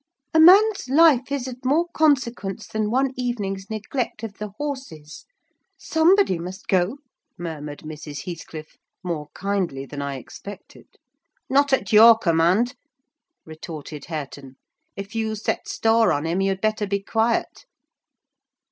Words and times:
"A 0.33 0.39
man's 0.39 0.89
life 0.89 1.31
is 1.31 1.47
of 1.47 1.63
more 1.63 1.85
consequence 1.93 2.65
than 2.65 2.89
one 2.89 3.11
evening's 3.15 3.69
neglect 3.69 4.23
of 4.23 4.33
the 4.39 4.47
horses: 4.57 5.25
somebody 5.77 6.39
must 6.39 6.67
go," 6.67 6.97
murmured 7.37 7.81
Mrs. 7.81 8.25
Heathcliff, 8.25 8.77
more 9.03 9.27
kindly 9.35 9.85
than 9.85 10.01
I 10.01 10.15
expected. 10.15 10.87
"Not 11.51 11.71
at 11.71 11.93
your 11.93 12.17
command!" 12.17 12.73
retorted 13.45 14.05
Hareton. 14.05 14.55
"If 14.95 15.13
you 15.13 15.35
set 15.35 15.67
store 15.67 16.11
on 16.11 16.25
him, 16.25 16.41
you'd 16.41 16.61
better 16.61 16.87
be 16.87 17.03
quiet." 17.03 17.65